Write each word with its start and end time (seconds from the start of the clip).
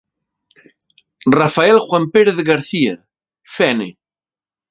Rafael 1.39 1.77
Juan 1.77 2.09
Pérez 2.09 2.37
García, 2.51 2.93
Fene. 3.43 3.99